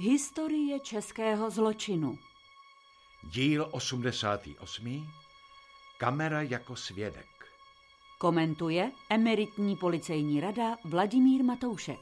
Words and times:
Historie 0.00 0.80
českého 0.80 1.50
zločinu. 1.50 2.18
Díl 3.22 3.68
88. 3.70 5.06
Kamera 5.98 6.42
jako 6.42 6.76
svědek. 6.76 7.26
Komentuje 8.18 8.92
emeritní 9.10 9.76
policejní 9.76 10.40
rada 10.40 10.76
Vladimír 10.84 11.44
Matoušek. 11.44 11.98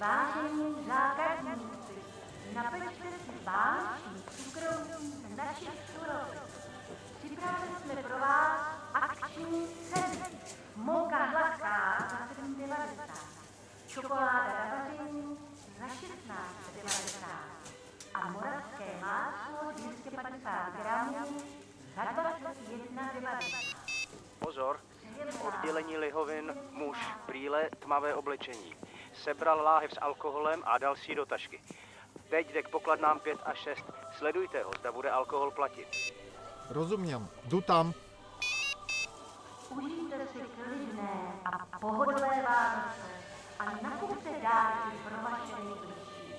Vážení 0.00 0.74
zákazníci, 0.86 1.94
napište 2.54 3.08
si 3.24 3.44
vánoční 3.44 4.22
cukroví 4.30 5.12
z 5.32 5.36
našich 5.36 5.90
surovin. 5.94 6.59
Připravili 7.40 7.76
jsme 7.84 8.02
pro 8.02 8.18
vás 8.18 8.60
akční. 8.94 9.66
Moka 10.76 11.16
hladká 11.16 11.96
za 12.10 12.42
7,90. 12.42 12.76
Čokoláda 13.86 14.64
na 14.64 14.84
vaření 14.88 15.38
za 15.80 15.86
16,90. 15.86 17.26
A 18.14 18.28
moravské 18.28 18.84
máslo 19.00 19.72
250 19.72 20.72
gramů 20.82 21.42
za 21.96 22.02
21,90. 22.02 23.76
Pozor, 24.38 24.80
oddělení 25.46 25.96
lihovin, 25.96 26.54
muž, 26.70 26.98
brýle, 27.26 27.70
tmavé 27.78 28.14
oblečení. 28.14 28.76
Sebral 29.12 29.62
láhev 29.62 29.92
s 29.92 30.00
alkoholem 30.00 30.62
a 30.66 30.78
dal 30.78 30.96
si 30.96 31.14
do 31.14 31.26
tašky. 31.26 31.60
Teď 32.30 32.52
jde 32.52 32.62
k 32.62 32.68
pokladnám 32.68 33.20
5 33.20 33.38
a 33.44 33.54
6. 33.54 33.84
Sledujte 34.18 34.62
ho, 34.62 34.70
zda 34.78 34.92
bude 34.92 35.10
alkohol 35.10 35.50
platit. 35.50 36.19
Rozumím. 36.70 37.28
Jdu 37.44 37.60
tam. 37.60 37.94
Užijte 39.70 40.26
si 40.32 40.38
klidné 40.38 41.32
a 41.44 41.78
pohodlné 41.78 42.42
Vánoce 42.42 43.10
a 43.58 43.64
nakupte 43.64 44.30
dárky 44.42 44.96
pro 45.04 45.16
vaše 45.22 45.64
nejbližší. 45.64 46.34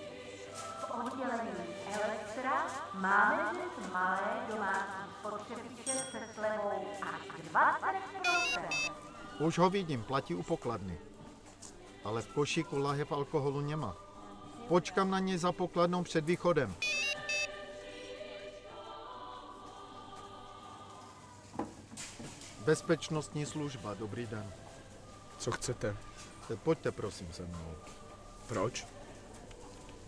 V 0.80 0.92
oddělení 0.92 1.52
Elektra 1.94 2.68
máme 2.94 3.40
dnes 3.52 3.92
malé 3.94 4.46
domácí 4.50 5.02
spotřebiče 5.20 5.92
se 5.92 6.20
slevou 6.34 6.88
až 7.02 7.22
20%. 7.54 8.92
Už 9.40 9.58
ho 9.58 9.70
vidím, 9.70 10.04
platí 10.04 10.36
u 10.36 10.44
pokladny. 10.44 10.98
Ale 12.04 12.22
v 12.22 12.34
košíku 12.34 12.78
lahev 12.78 13.12
alkoholu 13.12 13.62
nemá. 13.62 13.96
Počkám 14.68 15.12
na 15.12 15.20
něj 15.20 15.38
za 15.38 15.52
pokladnou 15.52 16.04
před 16.04 16.26
východem. 16.26 16.76
Bezpečnostní 22.72 23.46
služba, 23.46 23.94
dobrý 23.94 24.28
den. 24.28 24.52
Co 25.38 25.52
chcete? 25.52 25.96
Te- 26.48 26.56
Pojďte 26.56 26.92
prosím 26.92 27.34
se 27.34 27.44
mnou. 27.46 27.76
Proč? 28.48 28.88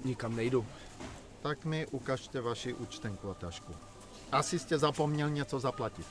Nikam 0.06 0.36
nejdu. 0.36 0.66
Tak 1.42 1.66
mi 1.66 1.88
ukažte 1.88 2.42
vaši 2.42 2.74
účtenku 2.74 3.30
a 3.30 3.34
tašku. 3.34 3.76
Asi 4.32 4.60
jste 4.60 4.78
zapomněl 4.78 5.30
něco 5.30 5.60
zaplatit. 5.60 6.08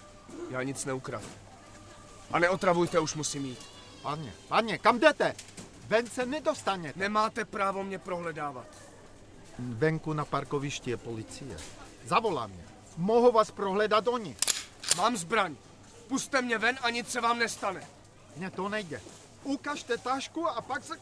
Já 0.51 0.63
nic 0.63 0.85
neukradu. 0.85 1.27
A 2.33 2.39
neotravujte, 2.39 3.01
už 3.01 3.15
musím 3.15 3.45
jít. 3.47 3.59
Pane, 4.03 4.33
pane, 4.49 4.79
kam 4.79 4.99
jdete? 4.99 5.35
Ven 5.89 6.07
se 6.07 6.27
nedostaněte. 6.27 6.99
Nemáte 6.99 7.45
právo 7.45 7.85
mě 7.85 7.99
prohledávat. 7.99 8.67
Venku 9.59 10.13
na 10.13 10.25
parkovišti 10.25 10.91
je 10.91 10.97
policie. 10.97 11.57
Zavolá 12.05 12.47
mě. 12.47 12.65
Mohu 12.97 13.33
vás 13.33 13.51
prohledat 13.51 14.09
oni. 14.09 14.37
Mám 14.97 15.17
zbraň. 15.17 15.57
Puste 16.13 16.43
mě 16.43 16.59
ven 16.59 16.79
a 16.83 16.91
nic 16.91 17.13
se 17.13 17.21
vám 17.21 17.39
nestane. 17.39 17.89
Ne, 18.37 18.51
to 18.51 18.69
nejde. 18.69 19.01
Ukažte 19.43 19.99
tašku 19.99 20.49
a 20.49 20.61
pak 20.61 20.85
se... 20.85 20.95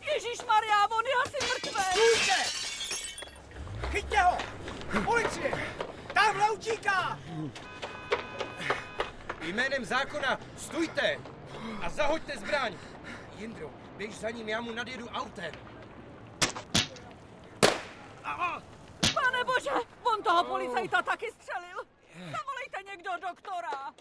Ježíš 0.00 0.46
Maria, 0.46 0.88
on 0.90 1.06
je 1.06 1.12
asi 1.24 1.46
mrtvé! 1.46 1.84
Stůjte! 1.92 2.42
Chyťte 3.90 4.22
ho! 4.22 4.38
Policie! 5.04 5.76
Tamhle 6.14 6.50
utíká! 6.50 7.18
Jménem 9.40 9.84
zákona 9.84 10.38
stůjte 10.56 11.18
a 11.82 11.90
zahoďte 11.90 12.38
zbraň. 12.38 12.74
Jindro, 13.36 13.70
běž 13.96 14.14
za 14.14 14.30
ním, 14.30 14.48
já 14.48 14.60
mu 14.60 14.72
nadjedu 14.72 15.08
autem. 15.08 15.52
Pane 19.14 19.44
bože, 19.44 19.70
on 20.02 20.22
toho 20.22 20.44
policajta 20.44 21.02
taky 21.02 21.32
střelil! 21.32 21.89
Někdo 23.10 23.28
doktora! 23.28 23.94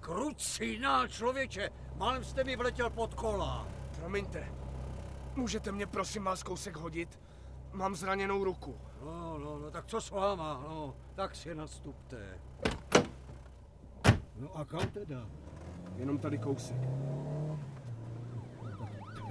Krucina, 0.00 1.08
člověče! 1.08 1.70
Málem 1.96 2.24
jste 2.24 2.44
mi 2.44 2.56
vletěl 2.56 2.90
pod 2.90 3.14
kola. 3.14 3.68
Promiňte. 3.96 4.52
Můžete 5.36 5.72
mě 5.72 5.86
prosím 5.86 6.24
vás 6.24 6.42
kousek 6.42 6.76
hodit? 6.76 7.20
Mám 7.72 7.96
zraněnou 7.96 8.44
ruku. 8.44 8.80
No, 9.04 9.38
no, 9.38 9.58
no, 9.58 9.70
tak 9.70 9.86
co 9.86 10.00
s 10.00 10.10
váma? 10.10 10.64
No, 10.68 10.94
tak 11.14 11.36
si 11.36 11.54
nastupte. 11.54 12.40
No 14.36 14.56
a 14.56 14.64
kam 14.64 14.88
teda? 14.88 15.26
Jenom 15.96 16.18
tady 16.18 16.38
kousek. 16.38 16.76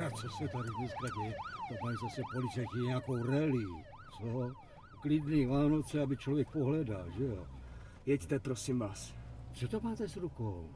A 0.06 0.10
co 0.10 0.30
se 0.30 0.48
tady 0.48 0.70
dneska 0.80 1.08
děje? 1.22 1.36
To 1.72 1.86
mají 1.86 1.98
zase 2.04 2.22
policajti 2.34 2.80
nějakou 2.80 3.24
rally. 3.24 3.66
Co? 4.18 4.52
Klidný 5.02 5.46
Vánoce, 5.46 6.02
aby 6.02 6.18
člověk 6.18 6.52
pohledal, 6.52 7.06
že 7.18 7.24
jo? 7.24 7.48
Jeďte, 8.06 8.40
prosím 8.40 8.80
vás. 8.80 9.14
Co 9.54 9.68
to 9.68 9.80
máte 9.80 10.08
s 10.08 10.18
rukou? 10.18 10.70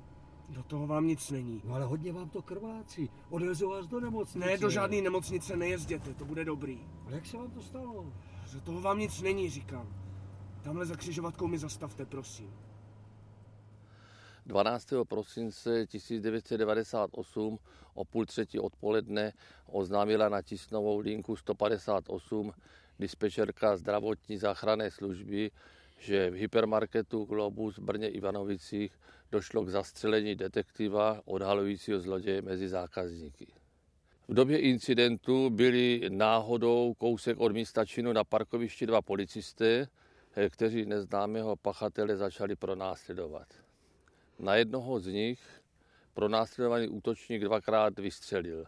Do 0.50 0.64
toho 0.64 0.88
vám 0.88 1.08
nic 1.08 1.32
není. 1.32 1.62
No 1.66 1.74
ale 1.74 1.86
hodně 1.86 2.14
vám 2.14 2.30
to 2.30 2.42
krvácí. 2.42 3.10
Odvezu 3.30 3.70
vás 3.70 3.88
do 3.88 4.00
nemocnice. 4.00 4.48
Ne, 4.48 4.58
do 4.58 4.70
žádné 4.70 5.02
nemocnice 5.02 5.58
nejezděte, 5.58 6.14
to 6.14 6.26
bude 6.26 6.46
dobrý. 6.46 6.80
Ale 7.06 7.16
jak 7.16 7.26
se 7.26 7.38
vám 7.38 7.52
to 7.52 7.62
stalo? 7.62 8.14
Do 8.54 8.62
toho 8.62 8.82
vám 8.82 9.00
nic 9.00 9.22
není, 9.22 9.50
říkám. 9.50 9.88
Tamhle 10.62 10.86
za 10.86 10.96
křižovatkou 10.96 11.48
mi 11.48 11.58
zastavte, 11.58 12.06
prosím. 12.06 12.54
12. 14.46 14.88
prosince 15.08 15.86
1998 15.88 17.60
o 17.94 18.06
půl 18.06 18.26
třetí 18.26 18.60
odpoledne 18.60 19.34
oznámila 19.66 20.30
na 20.30 20.42
tisnovou 20.42 21.00
linku 21.00 21.36
158 21.36 22.52
dispečerka 23.00 23.78
zdravotní 23.78 24.38
záchranné 24.38 24.92
služby, 24.92 25.52
že 26.00 26.30
v 26.30 26.34
hypermarketu 26.34 27.26
Globus 27.26 27.78
v 27.78 27.82
Brně 27.82 28.10
Ivanovicích 28.10 29.00
došlo 29.32 29.64
k 29.64 29.70
zastřelení 29.70 30.36
detektiva 30.36 31.22
odhalujícího 31.26 32.00
zloděje 32.00 32.42
mezi 32.42 32.70
zákazníky. 32.70 33.48
V 34.28 34.34
době 34.34 34.60
incidentu 34.60 35.50
byli 35.50 36.02
náhodou 36.10 36.94
kousek 36.94 37.40
od 37.40 37.52
místa 37.52 37.86
činu 37.86 38.14
na 38.14 38.24
parkovišti 38.24 38.86
dva 38.86 39.02
policisté, 39.02 39.88
kteří 40.50 40.86
neznámého 40.86 41.56
pachatele 41.56 42.18
začali 42.18 42.56
pronásledovat. 42.56 43.65
Na 44.40 44.56
jednoho 44.56 45.00
z 45.00 45.08
nich 45.08 45.40
pronásledovaný 46.14 46.88
útočník 46.88 47.42
dvakrát 47.42 48.00
vystřelil. 48.00 48.66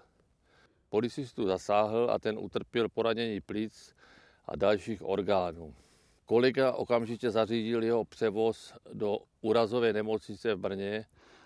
Policistu 0.90 1.48
zasáhl 1.48 2.12
a 2.12 2.20
ten 2.20 2.40
utrpěl 2.40 2.90
poranění 2.90 3.42
plic 3.42 3.96
a 4.46 4.56
dalších 4.56 5.02
orgánů. 5.06 5.76
Kolega 6.26 6.72
okamžitě 6.72 7.32
zařídil 7.32 7.84
jeho 7.84 8.06
převoz 8.06 8.74
do 8.94 9.20
úrazové 9.42 9.94
nemocnice 9.94 10.56
v 10.56 10.60
Brně 10.60 11.06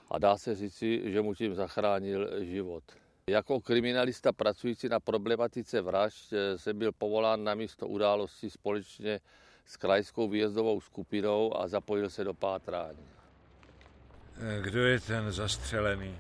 a 0.10 0.20
dá 0.20 0.38
se 0.38 0.56
říci, 0.56 1.12
že 1.12 1.22
mu 1.22 1.34
tím 1.34 1.56
zachránil 1.56 2.44
život. 2.44 2.84
Jako 3.28 3.62
kriminalista 3.62 4.32
pracující 4.32 4.90
na 4.90 5.00
problematice 5.00 5.82
vražd 5.82 6.34
se 6.56 6.74
byl 6.74 6.92
povolán 6.92 7.44
na 7.44 7.56
místo 7.56 7.88
události 7.88 8.50
společně 8.50 9.20
s 9.66 9.78
krajskou 9.78 10.28
výjezdovou 10.28 10.82
skupinou 10.82 11.58
a 11.58 11.68
zapojil 11.68 12.10
se 12.10 12.24
do 12.24 12.34
pátrání. 12.34 13.21
Kdo 14.62 14.80
je 14.86 15.00
ten 15.00 15.32
zastřelený? 15.32 16.18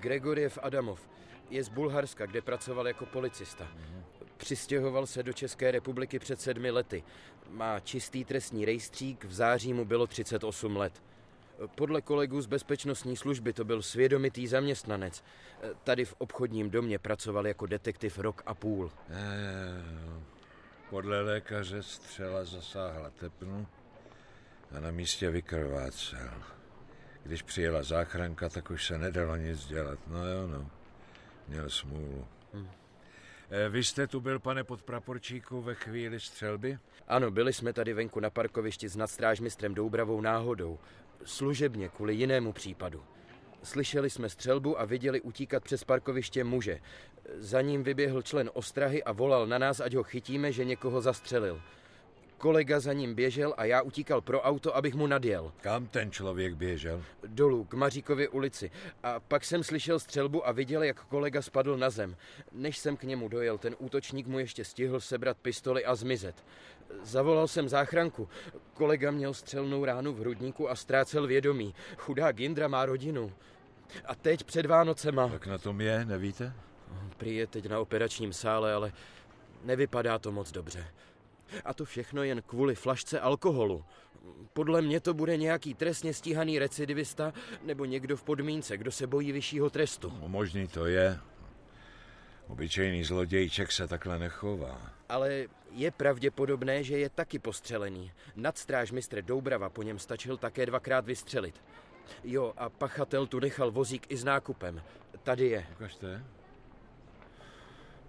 Gregoriev 0.00 0.58
Adamov 0.62 1.08
je 1.50 1.64
z 1.64 1.68
Bulharska, 1.68 2.26
kde 2.26 2.42
pracoval 2.42 2.88
jako 2.88 3.06
policista. 3.06 3.68
Přistěhoval 4.36 5.06
se 5.06 5.22
do 5.22 5.32
České 5.32 5.70
republiky 5.70 6.18
před 6.18 6.40
sedmi 6.40 6.70
lety. 6.70 7.04
Má 7.50 7.80
čistý 7.80 8.24
trestní 8.24 8.64
rejstřík, 8.64 9.24
v 9.24 9.32
září 9.32 9.72
mu 9.74 9.84
bylo 9.84 10.06
38 10.06 10.76
let. 10.76 11.02
Podle 11.74 12.00
kolegů 12.00 12.40
z 12.40 12.46
bezpečnostní 12.46 13.16
služby 13.16 13.52
to 13.52 13.64
byl 13.64 13.82
svědomitý 13.82 14.46
zaměstnanec. 14.46 15.24
Tady 15.84 16.04
v 16.04 16.14
obchodním 16.18 16.70
domě 16.70 16.98
pracoval 16.98 17.46
jako 17.46 17.66
detektiv 17.66 18.18
rok 18.18 18.42
a 18.46 18.54
půl. 18.54 18.90
Eh, 19.10 19.14
Podle 20.90 21.20
lékaře 21.22 21.82
střela 21.82 22.44
zasáhla 22.44 23.10
tepnu 23.10 23.66
a 24.76 24.80
na 24.80 24.90
místě 24.90 25.30
vykrvácel. 25.30 26.30
Když 27.28 27.42
přijela 27.42 27.82
záchranka, 27.82 28.48
tak 28.48 28.70
už 28.70 28.86
se 28.86 28.98
nedalo 28.98 29.36
nic 29.36 29.66
dělat. 29.66 29.98
No 30.06 30.26
jo, 30.26 30.46
no. 30.46 30.70
Měl 31.48 31.70
smůlu. 31.70 32.26
Eh, 33.50 33.68
Vy 33.68 33.84
jste 33.84 34.06
tu 34.06 34.20
byl, 34.20 34.38
pane 34.38 34.64
podpraporčíku, 34.64 35.62
ve 35.62 35.74
chvíli 35.74 36.20
střelby? 36.20 36.78
Ano, 37.08 37.30
byli 37.30 37.52
jsme 37.52 37.72
tady 37.72 37.92
venku 37.94 38.20
na 38.20 38.30
parkovišti 38.30 38.88
s 38.88 38.96
nadstrážmistrem 38.96 39.74
Doubravou 39.74 40.20
náhodou. 40.20 40.78
Služebně, 41.24 41.88
kvůli 41.88 42.14
jinému 42.14 42.52
případu. 42.52 43.04
Slyšeli 43.62 44.10
jsme 44.10 44.28
střelbu 44.28 44.80
a 44.80 44.84
viděli 44.84 45.20
utíkat 45.20 45.64
přes 45.64 45.84
parkoviště 45.84 46.44
muže. 46.44 46.80
Za 47.38 47.60
ním 47.60 47.82
vyběhl 47.82 48.22
člen 48.22 48.50
ostrahy 48.54 49.04
a 49.04 49.12
volal 49.12 49.46
na 49.46 49.58
nás, 49.58 49.80
ať 49.80 49.94
ho 49.94 50.02
chytíme, 50.02 50.52
že 50.52 50.64
někoho 50.64 51.00
zastřelil. 51.00 51.62
Kolega 52.38 52.80
za 52.80 52.92
ním 52.92 53.14
běžel 53.14 53.54
a 53.56 53.64
já 53.64 53.82
utíkal 53.82 54.20
pro 54.20 54.42
auto, 54.42 54.76
abych 54.76 54.94
mu 54.94 55.06
nadjel. 55.06 55.52
Kam 55.60 55.86
ten 55.86 56.10
člověk 56.10 56.54
běžel? 56.54 57.02
Dolů, 57.26 57.64
k 57.64 57.74
Maříkově 57.74 58.28
ulici. 58.28 58.70
A 59.02 59.20
pak 59.20 59.44
jsem 59.44 59.64
slyšel 59.64 59.98
střelbu 59.98 60.48
a 60.48 60.52
viděl, 60.52 60.82
jak 60.82 61.04
kolega 61.04 61.42
spadl 61.42 61.76
na 61.76 61.90
zem. 61.90 62.16
Než 62.52 62.78
jsem 62.78 62.96
k 62.96 63.02
němu 63.02 63.28
dojel, 63.28 63.58
ten 63.58 63.76
útočník 63.78 64.26
mu 64.26 64.38
ještě 64.38 64.64
stihl 64.64 65.00
sebrat 65.00 65.36
pistoli 65.36 65.84
a 65.84 65.94
zmizet. 65.94 66.44
Zavolal 67.02 67.48
jsem 67.48 67.68
záchranku. 67.68 68.28
Kolega 68.74 69.10
měl 69.10 69.34
střelnou 69.34 69.84
ránu 69.84 70.12
v 70.12 70.20
hrudníku 70.20 70.70
a 70.70 70.76
ztrácel 70.76 71.26
vědomí. 71.26 71.74
Chudák 71.96 72.40
Jindra 72.40 72.68
má 72.68 72.86
rodinu. 72.86 73.32
A 74.04 74.14
teď 74.14 74.44
před 74.44 74.66
Vánocema. 74.66 75.30
Jak 75.32 75.46
na 75.46 75.58
tom 75.58 75.80
je, 75.80 76.04
nevíte? 76.04 76.52
Prý 77.16 77.36
je 77.36 77.46
teď 77.46 77.66
na 77.66 77.80
operačním 77.80 78.32
sále, 78.32 78.72
ale 78.72 78.92
nevypadá 79.64 80.18
to 80.18 80.32
moc 80.32 80.52
dobře. 80.52 80.86
A 81.64 81.74
to 81.74 81.84
všechno 81.84 82.22
jen 82.22 82.42
kvůli 82.42 82.74
flašce 82.74 83.20
alkoholu. 83.20 83.84
Podle 84.52 84.82
mě 84.82 85.00
to 85.00 85.14
bude 85.14 85.36
nějaký 85.36 85.74
trestně 85.74 86.14
stíhaný 86.14 86.58
recidivista 86.58 87.32
nebo 87.62 87.84
někdo 87.84 88.16
v 88.16 88.22
podmínce, 88.22 88.76
kdo 88.76 88.92
se 88.92 89.06
bojí 89.06 89.32
vyššího 89.32 89.70
trestu. 89.70 90.12
No, 90.20 90.28
možný 90.28 90.68
to 90.68 90.86
je. 90.86 91.18
Obyčejný 92.46 93.04
zlodějček 93.04 93.72
se 93.72 93.88
takhle 93.88 94.18
nechová. 94.18 94.92
Ale 95.08 95.46
je 95.70 95.90
pravděpodobné, 95.90 96.84
že 96.84 96.98
je 96.98 97.10
taky 97.10 97.38
postřelený. 97.38 98.12
Nadstráž 98.36 98.92
mistr 98.92 99.22
Doubrava 99.22 99.68
po 99.68 99.82
něm 99.82 99.98
stačil 99.98 100.36
také 100.36 100.66
dvakrát 100.66 101.06
vystřelit. 101.06 101.62
Jo, 102.24 102.52
a 102.56 102.68
pachatel 102.68 103.26
tu 103.26 103.40
nechal 103.40 103.70
vozík 103.70 104.06
i 104.08 104.16
s 104.16 104.24
nákupem. 104.24 104.82
Tady 105.22 105.46
je. 105.46 105.66
Ukažte. 105.72 106.24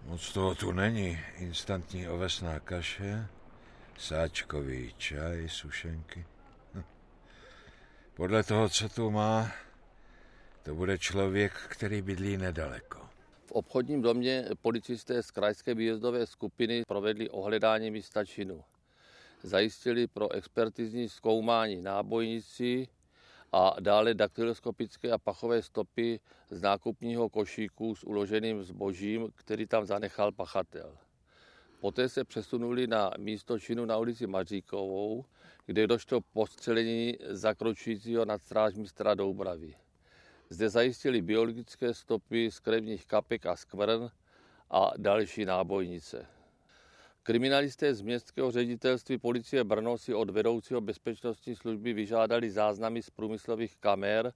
Moc 0.10 0.34
toho 0.34 0.56
tu 0.56 0.72
není. 0.72 1.20
Instantní 1.38 2.08
ovesná 2.08 2.60
kaše, 2.60 3.28
sáčkový 3.98 4.94
čaj, 4.98 5.50
sušenky. 5.50 6.26
Hm. 6.74 6.84
Podle 8.14 8.44
toho, 8.44 8.70
co 8.70 8.90
tu 8.90 9.12
má, 9.12 9.52
to 10.64 10.76
bude 10.76 10.98
člověk, 10.98 11.54
který 11.54 12.02
bydlí 12.02 12.38
nedaleko. 12.38 13.10
V 13.46 13.52
obchodním 13.52 14.02
domě 14.02 14.46
policisté 14.62 15.24
z 15.24 15.32
krajské 15.32 15.74
výjezdové 15.74 16.26
skupiny 16.26 16.84
provedli 16.88 17.30
ohledání 17.30 17.92
místa 17.92 18.26
činu. 18.26 18.64
Zajistili 19.44 20.08
pro 20.08 20.32
expertizní 20.32 21.10
zkoumání 21.10 21.82
nábojnici 21.82 22.88
a 23.52 23.76
dále 23.80 24.14
daktyloskopické 24.14 25.12
a 25.12 25.18
pachové 25.18 25.62
stopy 25.62 26.20
z 26.50 26.62
nákupního 26.62 27.30
košíku 27.30 27.96
s 27.96 28.04
uloženým 28.04 28.64
zbožím, 28.64 29.30
který 29.36 29.68
tam 29.68 29.86
zanechal 29.86 30.32
pachatel. 30.32 30.98
Poté 31.80 32.10
se 32.10 32.24
přesunuli 32.24 32.88
na 32.88 33.12
místo 33.18 33.60
činu 33.60 33.86
na 33.86 33.98
ulici 33.98 34.28
Maříkovou, 34.28 35.26
kde 35.66 35.88
došlo 35.88 36.22
postřelení 36.22 37.18
zakročujícího 37.30 38.26
nadstrážmistra 38.26 39.16
Doubravy. 39.16 39.76
Zde 40.50 40.70
zajistili 40.70 41.22
biologické 41.22 41.94
stopy 41.94 42.52
z 42.52 42.60
krevních 42.60 43.06
kapek 43.06 43.46
a 43.46 43.56
skvrn 43.56 44.10
a 44.70 44.92
další 44.98 45.46
nábojnice. 45.46 46.39
Kriminalisté 47.30 47.94
z 47.94 48.02
městského 48.02 48.52
ředitelství 48.52 49.18
policie 49.18 49.64
Brno 49.64 49.98
si 49.98 50.14
od 50.14 50.30
vedoucího 50.30 50.82
bezpečnostní 50.82 51.56
služby 51.56 51.94
vyžádali 51.94 52.52
záznamy 52.52 53.02
z 53.02 53.10
průmyslových 53.10 53.78
kamer 53.78 54.34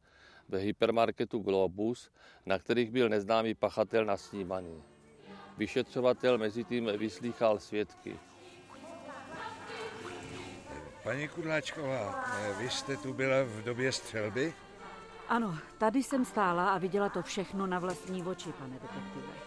ve 0.50 0.57
hypermarketu 0.57 1.40
Globus, 1.40 2.12
na 2.45 2.60
kterých 2.60 2.92
byl 2.92 3.10
neznámý 3.10 3.56
pachatel 3.56 4.06
nasnímaný. 4.06 4.84
Vyšetřovatel 5.57 6.38
mezi 6.38 6.63
tím 6.63 6.92
vyslýchal 6.98 7.60
svědky. 7.60 8.19
Paní 11.04 11.28
Kudláčková, 11.28 12.25
vy 12.60 12.69
jste 12.69 12.98
tu 12.98 13.13
byla 13.13 13.44
v 13.44 13.63
době 13.63 13.92
střelby? 13.92 14.54
Ano, 15.30 15.57
tady 15.78 16.04
jsem 16.04 16.25
stála 16.25 16.69
a 16.69 16.78
viděla 16.78 17.10
to 17.10 17.22
všechno 17.22 17.68
na 17.68 17.80
vlastní 17.80 18.24
oči, 18.24 18.51
pane 18.60 18.74
detektive. 18.74 19.43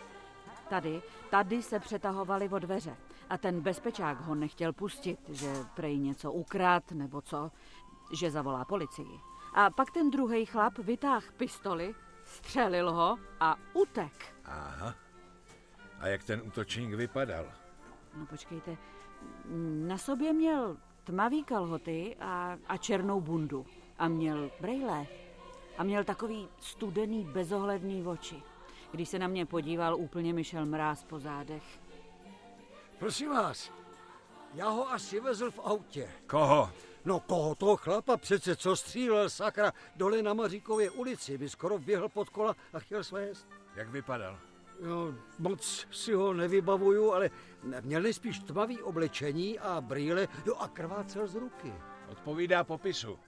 Tady, 0.68 1.02
tady 1.30 1.62
se 1.62 1.80
přetahovali 1.80 2.48
o 2.48 2.58
dveře 2.58 2.96
a 3.28 3.38
ten 3.38 3.60
bezpečák 3.60 4.20
ho 4.20 4.34
nechtěl 4.34 4.72
pustit, 4.72 5.18
že 5.28 5.52
prej 5.74 5.98
něco 5.98 6.32
ukrát 6.32 6.92
nebo 6.92 7.20
co, 7.20 7.50
že 8.12 8.30
zavolá 8.30 8.64
policii. 8.64 9.20
A 9.54 9.70
pak 9.70 9.90
ten 9.90 10.10
druhý 10.10 10.46
chlap 10.46 10.78
vytáhl 10.78 11.26
pistoli, 11.36 11.94
střelil 12.24 12.92
ho 12.92 13.18
a 13.40 13.56
utek. 13.74 14.34
Aha. 14.44 14.94
A 16.00 16.06
jak 16.06 16.24
ten 16.24 16.42
útočník 16.44 16.94
vypadal? 16.94 17.52
No 18.16 18.26
počkejte, 18.26 18.76
na 19.86 19.98
sobě 19.98 20.32
měl 20.32 20.76
tmavý 21.04 21.44
kalhoty 21.44 22.16
a, 22.20 22.58
a 22.68 22.76
černou 22.76 23.20
bundu. 23.20 23.66
A 23.98 24.08
měl 24.08 24.50
brejle. 24.60 25.06
A 25.78 25.82
měl 25.84 26.04
takový 26.04 26.48
studený, 26.60 27.24
bezohledný 27.24 28.06
oči. 28.06 28.42
Když 28.90 29.08
se 29.08 29.18
na 29.18 29.26
mě 29.26 29.46
podíval, 29.46 29.96
úplně 29.96 30.32
mi 30.32 30.44
šel 30.44 30.66
mráz 30.66 31.04
po 31.04 31.18
zádech. 31.18 31.62
Prosím 32.98 33.30
vás, 33.30 33.72
já 34.54 34.68
ho 34.68 34.90
asi 34.90 35.20
vezl 35.20 35.50
v 35.50 35.58
autě. 35.64 36.10
Koho? 36.26 36.70
No 37.04 37.20
koho 37.20 37.54
toho 37.54 37.76
chlapa 37.76 38.16
přece, 38.16 38.56
co 38.56 38.76
střílel 38.76 39.30
sakra 39.30 39.72
dole 39.96 40.22
na 40.22 40.34
Maříkově 40.34 40.90
ulici, 40.90 41.38
by 41.38 41.48
skoro 41.48 41.78
běhl 41.78 42.08
pod 42.08 42.28
kola 42.28 42.56
a 42.72 42.78
chtěl 42.78 43.04
svést. 43.04 43.48
Jak 43.74 43.88
vypadal? 43.88 44.38
Jo, 44.80 45.14
moc 45.38 45.86
si 45.90 46.12
ho 46.12 46.32
nevybavuju, 46.32 47.12
ale 47.12 47.30
měl 47.80 48.02
nejspíš 48.02 48.38
tmavý 48.38 48.82
oblečení 48.82 49.58
a 49.58 49.80
brýle, 49.80 50.28
jo 50.46 50.54
a 50.58 50.68
krvácel 50.68 51.26
z 51.26 51.34
ruky. 51.34 51.72
Odpovídá 52.08 52.64
popisu. 52.64 53.18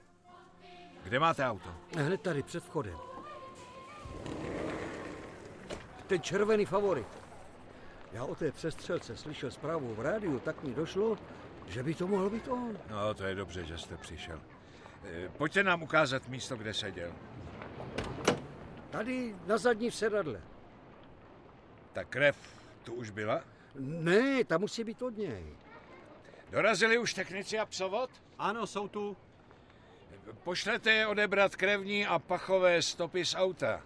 Kde 1.04 1.18
máte 1.18 1.44
auto? 1.44 1.74
Hned 1.96 2.20
tady 2.20 2.42
před 2.42 2.64
vchodem. 2.64 3.07
Ten 6.08 6.20
červený 6.20 6.64
favorit. 6.64 7.06
Já 8.12 8.24
o 8.24 8.34
té 8.34 8.52
přestřelce 8.52 9.16
slyšel 9.16 9.50
zprávu 9.50 9.94
v 9.94 10.00
rádiu, 10.00 10.40
tak 10.40 10.62
mi 10.62 10.74
došlo, 10.74 11.18
že 11.66 11.82
by 11.82 11.94
to 11.94 12.06
mohl 12.06 12.30
být 12.30 12.48
on. 12.48 12.78
No, 12.90 13.14
to 13.14 13.24
je 13.24 13.34
dobře, 13.34 13.64
že 13.64 13.78
jste 13.78 13.96
přišel. 13.96 14.40
Eh, 15.04 15.28
Pojďte 15.28 15.62
nám 15.62 15.82
ukázat 15.82 16.28
místo, 16.28 16.56
kde 16.56 16.74
seděl. 16.74 17.12
Tady 18.90 19.36
na 19.46 19.58
zadní 19.58 19.90
v 19.90 19.94
sedadle. 19.94 20.40
Ta 21.92 22.04
krev 22.04 22.36
tu 22.84 22.92
už 22.94 23.10
byla? 23.10 23.40
Ne, 23.78 24.44
ta 24.44 24.58
musí 24.58 24.84
být 24.84 25.02
od 25.02 25.16
něj. 25.16 25.44
Dorazili 26.50 26.98
už 26.98 27.14
technici 27.14 27.58
a 27.58 27.66
psovod? 27.66 28.10
Ano, 28.38 28.66
jsou 28.66 28.88
tu. 28.88 29.16
Pošlete 30.44 30.90
je 30.90 31.06
odebrat 31.06 31.56
krevní 31.56 32.06
a 32.06 32.18
pachové 32.18 32.82
stopy 32.82 33.24
z 33.24 33.34
auta. 33.34 33.82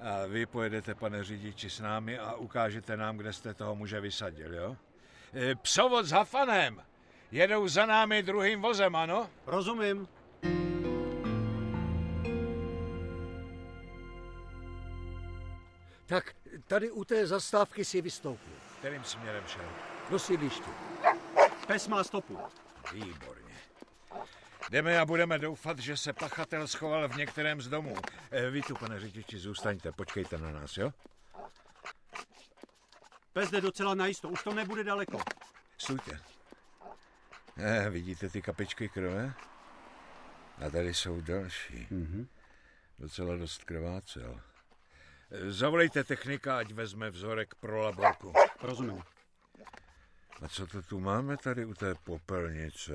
A 0.00 0.26
vy 0.26 0.46
pojedete, 0.46 0.94
pane 0.94 1.24
řidiči, 1.24 1.70
s 1.70 1.80
námi 1.80 2.18
a 2.18 2.34
ukážete 2.34 2.96
nám, 2.96 3.16
kde 3.16 3.32
jste 3.32 3.54
toho 3.54 3.74
muže 3.74 4.00
vysadil, 4.00 4.54
jo? 4.54 4.76
E, 5.34 5.54
Psovod 5.54 6.06
s 6.06 6.10
Hafanem. 6.10 6.82
Jedou 7.30 7.68
za 7.68 7.86
námi 7.86 8.22
druhým 8.22 8.62
vozem, 8.62 8.96
ano? 8.96 9.30
Rozumím. 9.46 10.08
Tak 16.06 16.34
tady 16.66 16.90
u 16.90 17.04
té 17.04 17.26
zastávky 17.26 17.84
si 17.84 18.00
vystoupil. 18.02 18.52
Kterým 18.78 19.04
směrem 19.04 19.44
šel? 19.46 19.68
Do 20.10 20.18
sídliště. 20.18 20.70
Pes 21.66 21.88
má 21.88 22.04
stopu. 22.04 22.38
Výborně. 22.92 23.49
Jdeme 24.70 24.98
a 24.98 25.04
budeme 25.06 25.38
doufat, 25.38 25.78
že 25.78 25.96
se 25.96 26.12
pachatel 26.12 26.68
schoval 26.68 27.08
v 27.08 27.16
některém 27.16 27.60
z 27.60 27.68
domů. 27.68 27.96
E, 28.30 28.50
Vy 28.50 28.62
tu, 28.62 28.74
pane 28.74 29.00
řidiči, 29.00 29.38
zůstaňte, 29.38 29.92
počkejte 29.92 30.38
na 30.38 30.50
nás, 30.50 30.76
jo? 30.76 30.92
Pes 33.32 33.50
jde 33.50 33.60
docela 33.60 33.94
najisto, 33.94 34.28
už 34.28 34.42
to 34.42 34.54
nebude 34.54 34.84
daleko. 34.84 35.20
Stůjte. 35.78 36.20
E, 37.56 37.90
vidíte 37.90 38.28
ty 38.28 38.42
kapičky 38.42 38.88
krve? 38.88 39.32
A 40.66 40.70
tady 40.70 40.94
jsou 40.94 41.20
další. 41.20 41.86
Mhm. 41.90 42.28
Docela 42.98 43.36
dost 43.36 43.64
krvácel. 43.64 44.40
E, 45.30 45.52
Zavolejte 45.52 46.04
technika, 46.04 46.58
ať 46.58 46.72
vezme 46.72 47.10
vzorek 47.10 47.54
pro 47.54 47.80
laborku. 47.80 48.32
Rozumím. 48.62 49.02
A 50.42 50.48
co 50.48 50.66
to 50.66 50.82
tu 50.82 51.00
máme 51.00 51.36
tady 51.36 51.64
u 51.64 51.74
té 51.74 51.94
popelnice? 51.94 52.92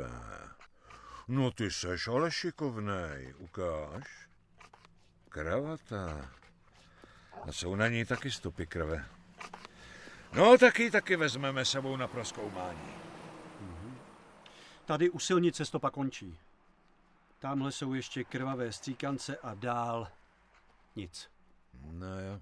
No 1.27 1.51
ty 1.51 1.71
seš 1.71 2.07
ale 2.07 2.31
šikovnej, 2.31 3.33
ukáž. 3.37 4.27
Kravata. 5.29 6.31
A 7.43 7.51
jsou 7.51 7.75
na 7.75 7.87
ní 7.87 8.05
taky 8.05 8.31
stopy 8.31 8.67
krve. 8.67 9.05
No, 10.33 10.57
taky, 10.57 10.91
taky 10.91 11.15
vezmeme 11.15 11.65
sebou 11.65 11.95
na 11.95 12.07
proskoumání. 12.07 12.95
Tady 14.85 15.09
u 15.09 15.19
silnice 15.19 15.65
stopa 15.65 15.89
končí. 15.89 16.39
Tamhle 17.39 17.71
jsou 17.71 17.93
ještě 17.93 18.23
krvavé 18.23 18.71
stříkance 18.71 19.37
a 19.37 19.53
dál 19.53 20.07
nic. 20.95 21.29
No 21.91 22.19
jo. 22.19 22.41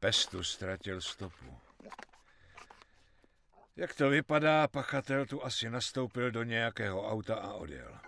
Pes 0.00 0.26
tu 0.26 0.44
ztratil 0.44 1.00
stopu. 1.00 1.58
Jak 3.76 3.94
to 3.94 4.10
vypadá, 4.10 4.68
pachatel 4.68 5.26
tu 5.26 5.44
asi 5.44 5.70
nastoupil 5.70 6.30
do 6.30 6.42
nějakého 6.42 7.08
auta 7.08 7.34
a 7.34 7.52
odjel. 7.52 7.98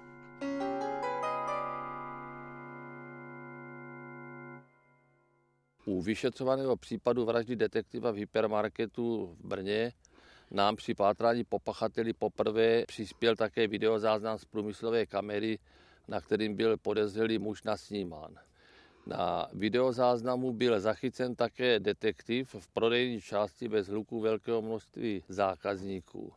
U 5.84 6.02
vyšetřovaného 6.02 6.76
případu 6.76 7.24
vraždy 7.24 7.56
detektiva 7.56 8.10
v 8.10 8.14
hypermarketu 8.14 9.26
v 9.26 9.46
Brně 9.46 9.92
nám 10.50 10.76
při 10.76 10.94
pátrání 10.94 11.44
po 11.44 11.58
pachateli 11.58 12.12
poprvé 12.12 12.84
přispěl 12.86 13.36
také 13.36 13.68
videozáznam 13.68 14.38
z 14.38 14.44
průmyslové 14.44 15.06
kamery, 15.06 15.58
na 16.08 16.20
kterým 16.20 16.56
byl 16.56 16.76
podezřelý 16.76 17.38
muž 17.38 17.62
nasnímán. 17.62 18.38
Na 19.06 19.48
videozáznamu 19.52 20.52
byl 20.52 20.80
zachycen 20.80 21.34
také 21.34 21.80
detektiv 21.80 22.54
v 22.58 22.68
prodejní 22.68 23.20
části 23.20 23.68
bez 23.68 23.88
hluku 23.88 24.20
velkého 24.20 24.62
množství 24.62 25.22
zákazníků. 25.28 26.32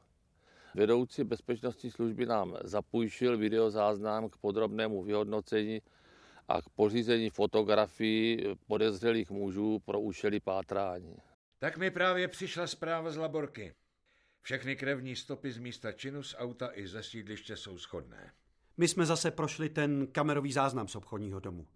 Vedoucí 0.76 1.24
bezpečnostní 1.24 1.92
služby 1.92 2.26
nám 2.26 2.58
zapůjčil 2.64 3.38
videozáznam 3.38 4.30
k 4.30 4.38
podrobnému 4.38 5.04
vyhodnocení 5.04 5.82
a 6.48 6.62
k 6.62 6.70
pořízení 6.70 7.30
fotografií 7.30 8.44
podezřelých 8.68 9.32
mužů 9.32 9.80
pro 9.86 10.00
účely 10.00 10.40
pátrání. 10.40 11.16
Tak 11.60 11.78
mi 11.78 11.92
právě 11.92 12.28
přišla 12.28 12.68
zpráva 12.68 13.12
z 13.12 13.18
laborky. 13.18 13.74
Všechny 14.42 14.76
krevní 14.76 15.16
stopy 15.16 15.52
z 15.52 15.58
místa 15.58 15.92
činu 15.92 16.24
z 16.24 16.36
auta 16.38 16.70
i 16.74 16.88
ze 16.88 17.04
sídliště 17.04 17.58
jsou 17.58 17.78
shodné. 17.78 18.32
My 18.78 18.88
jsme 18.88 19.06
zase 19.06 19.32
prošli 19.32 19.70
ten 19.70 20.08
kamerový 20.08 20.52
záznam 20.52 20.88
z 20.88 20.96
obchodního 20.96 21.40
domu. 21.40 21.68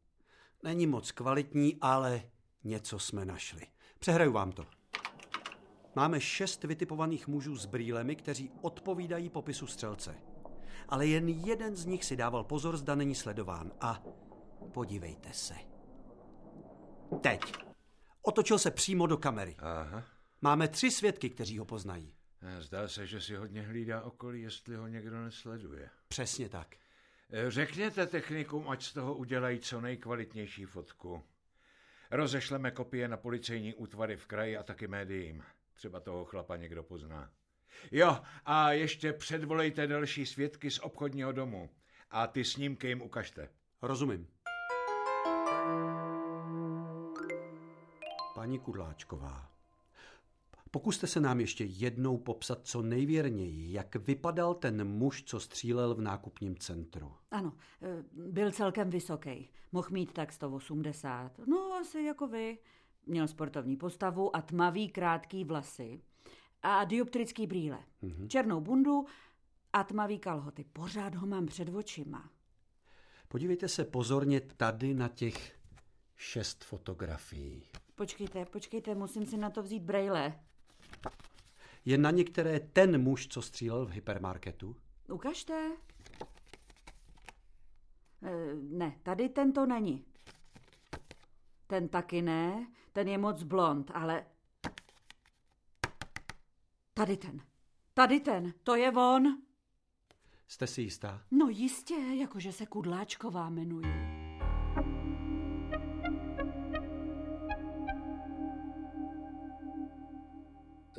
Není 0.63 0.88
moc 0.88 1.12
kvalitní, 1.12 1.77
ale 1.82 2.24
něco 2.63 3.00
jsme 3.00 3.25
našli. 3.25 3.62
Přehraju 4.00 4.32
vám 4.32 4.51
to. 4.51 4.65
Máme 5.96 6.22
šest 6.22 6.63
vytipovaných 6.63 7.27
mužů 7.27 7.56
s 7.56 7.65
brýlemi, 7.65 8.15
kteří 8.15 8.51
odpovídají 8.62 9.30
popisu 9.30 9.68
střelce. 9.68 10.15
Ale 10.89 11.08
jen 11.08 11.30
jeden 11.30 11.75
z 11.75 11.86
nich 11.86 12.06
si 12.06 12.15
dával 12.15 12.44
pozor, 12.44 12.77
zda 12.77 12.96
není 12.96 13.15
sledován. 13.15 13.72
A 13.82 14.03
podívejte 14.74 15.34
se. 15.34 15.53
Teď. 17.22 17.41
Otočil 18.22 18.60
se 18.60 18.72
přímo 18.72 19.08
do 19.08 19.18
kamery. 19.18 19.56
Aha. 19.60 20.03
Máme 20.41 20.68
tři 20.68 20.91
svědky, 20.91 21.30
kteří 21.30 21.58
ho 21.58 21.65
poznají. 21.65 22.15
Zdá 22.60 22.88
se, 22.88 23.08
že 23.08 23.22
si 23.22 23.36
hodně 23.36 23.62
hlídá 23.62 24.01
okolí, 24.01 24.41
jestli 24.41 24.75
ho 24.75 24.88
někdo 24.88 25.22
nesleduje. 25.24 25.89
Přesně 26.08 26.50
tak. 26.50 26.75
Řekněte 27.47 28.07
technikům, 28.07 28.69
ať 28.69 28.83
z 28.83 28.93
toho 28.93 29.15
udělají 29.15 29.59
co 29.59 29.81
nejkvalitnější 29.81 30.65
fotku. 30.65 31.23
Rozešleme 32.11 32.71
kopie 32.71 33.07
na 33.07 33.17
policejní 33.17 33.73
útvary 33.73 34.17
v 34.17 34.27
kraji 34.27 34.57
a 34.57 34.63
taky 34.63 34.88
médiím. 34.88 35.43
Třeba 35.73 36.00
toho 36.00 36.25
chlapa 36.25 36.55
někdo 36.55 36.83
pozná. 36.83 37.31
Jo, 37.91 38.17
a 38.45 38.71
ještě 38.71 39.13
předvolejte 39.13 39.88
další 39.88 40.25
svědky 40.25 40.71
z 40.71 40.79
obchodního 40.79 41.31
domu. 41.31 41.69
A 42.09 42.27
ty 42.27 42.43
snímky 42.43 42.88
jim 42.88 43.01
ukažte. 43.01 43.50
Rozumím. 43.81 44.27
Paní 48.35 48.59
Kudláčková, 48.59 49.50
pokuste 50.71 51.07
se 51.07 51.19
nám 51.19 51.39
ještě 51.39 51.63
jednou 51.65 52.17
popsat 52.17 52.59
co 52.63 52.81
nejvěrněji, 52.81 53.73
jak 53.73 53.95
vypadal 53.95 54.53
ten 54.53 54.87
muž, 54.87 55.23
co 55.23 55.39
střílel 55.39 55.95
v 55.95 56.01
nákupním 56.01 56.57
centru. 56.57 57.11
Ano, 57.31 57.53
eh, 57.81 58.03
byl 58.13 58.51
celkem 58.51 58.89
vysoký. 58.89 59.49
Mohl 59.71 59.87
mít 59.91 60.13
tak 60.13 60.33
180. 60.33 61.39
No, 61.47 61.73
asi 61.81 62.01
jako 62.01 62.27
vy. 62.27 62.57
Měl 63.05 63.27
sportovní 63.27 63.75
postavu 63.75 64.35
a 64.35 64.41
tmavý 64.41 64.89
krátký 64.89 65.43
vlasy. 65.43 66.01
A 66.63 66.83
dioptrický 66.83 67.47
brýle. 67.47 67.79
Mm-hmm. 68.03 68.27
Černou 68.27 68.61
bundu 68.61 69.05
a 69.73 69.83
tmavý 69.83 70.19
kalhoty. 70.19 70.65
Pořád 70.73 71.15
ho 71.15 71.27
mám 71.27 71.45
před 71.45 71.69
očima. 71.69 72.29
Podívejte 73.27 73.67
se 73.67 73.85
pozorně 73.85 74.41
tady 74.41 74.93
na 74.93 75.07
těch 75.07 75.59
šest 76.15 76.63
fotografií. 76.63 77.63
Počkejte, 77.95 78.45
počkejte, 78.45 78.95
musím 78.95 79.25
si 79.25 79.37
na 79.37 79.49
to 79.49 79.63
vzít 79.63 79.83
brejle. 79.83 80.39
Je 81.85 81.97
na 81.97 82.11
některé 82.11 82.59
ten 82.59 83.01
muž, 83.01 83.27
co 83.27 83.41
střílel 83.41 83.85
v 83.85 83.91
hypermarketu? 83.91 84.75
Ukažte. 85.09 85.71
E, 88.23 88.55
ne, 88.55 89.00
tady 89.03 89.29
tento 89.29 89.65
není. 89.65 90.05
Ten 91.67 91.88
taky 91.89 92.21
ne, 92.21 92.67
ten 92.93 93.07
je 93.07 93.17
moc 93.17 93.43
blond, 93.43 93.91
ale... 93.93 94.25
Tady 96.93 97.17
ten. 97.17 97.41
Tady 97.93 98.19
ten, 98.19 98.53
to 98.63 98.75
je 98.75 98.91
on. 98.91 99.38
Jste 100.47 100.67
si 100.67 100.81
jistá? 100.81 101.21
No 101.31 101.47
jistě, 101.50 101.95
jakože 102.19 102.51
se 102.51 102.65
Kudláčková 102.65 103.47
jmenuju. 103.47 104.20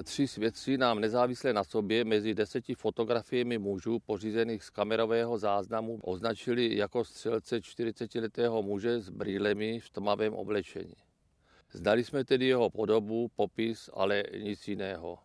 Tři 0.05 0.29
svědci 0.29 0.79
nám 0.79 1.01
nezávisle 1.01 1.53
na 1.53 1.65
sobě 1.65 2.05
mezi 2.05 2.35
deseti 2.35 2.75
fotografiemi 2.75 3.59
mužů 3.59 3.99
pořízených 3.99 4.65
z 4.65 4.71
kamerového 4.71 5.39
záznamu 5.39 5.99
označili 6.03 6.77
jako 6.77 7.05
střelce 7.05 7.59
40-letého 7.59 8.63
muže 8.63 9.01
s 9.01 9.09
brýlemi 9.09 9.81
v 9.81 9.91
tmavém 9.91 10.35
oblečení. 10.35 10.95
Znali 11.73 12.05
jsme 12.05 12.25
tedy 12.25 12.47
jeho 12.47 12.71
podobu, 12.71 13.29
popis, 13.37 13.91
ale 13.93 14.25
nic 14.43 14.69
jiného. 14.69 15.19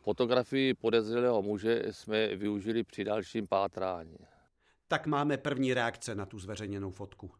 Fotografii 0.00 0.74
podezřelého 0.74 1.42
muže 1.42 1.82
jsme 1.90 2.36
využili 2.36 2.84
při 2.84 3.04
dalším 3.04 3.46
pátrání. 3.46 4.18
Tak 4.88 5.06
máme 5.06 5.36
první 5.36 5.74
reakce 5.74 6.14
na 6.14 6.26
tu 6.26 6.38
zveřejněnou 6.38 6.90
fotku. 6.90 7.30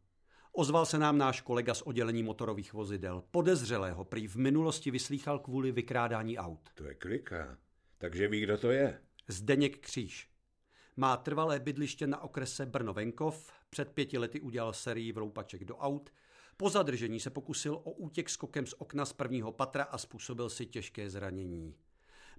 Ozval 0.59 0.87
se 0.87 0.99
nám 0.99 1.19
náš 1.19 1.41
kolega 1.41 1.75
z 1.75 1.83
oddělení 1.83 2.23
motorových 2.23 2.73
vozidel. 2.73 3.25
Podezřelého 3.31 4.05
prý 4.05 4.27
v 4.27 4.37
minulosti 4.37 4.91
vyslýchal 4.91 5.39
kvůli 5.39 5.73
vykrádání 5.73 6.39
aut. 6.39 6.71
To 6.75 6.85
je 6.85 6.95
klika. 6.95 7.59
Takže 7.99 8.29
ví, 8.29 8.41
kdo 8.41 8.59
to 8.59 8.71
je. 8.71 9.01
Zdeněk 9.29 9.79
Kříž. 9.79 10.31
Má 10.97 11.17
trvalé 11.17 11.61
bydliště 11.61 12.07
na 12.07 12.23
okrese 12.23 12.67
Brno-Venkov, 12.67 13.53
před 13.71 13.93
pěti 13.93 14.19
lety 14.19 14.41
udělal 14.41 14.73
sérii 14.73 15.13
vroupaček 15.13 15.65
do 15.65 15.77
aut, 15.77 16.11
po 16.57 16.71
zadržení 16.71 17.21
se 17.21 17.31
pokusil 17.31 17.75
o 17.75 17.91
útěk 17.91 18.31
skokem 18.31 18.67
z 18.67 18.75
okna 18.79 19.05
z 19.05 19.13
prvního 19.13 19.53
patra 19.53 19.85
a 19.85 19.99
způsobil 19.99 20.51
si 20.51 20.67
těžké 20.67 21.11
zranění. 21.11 21.75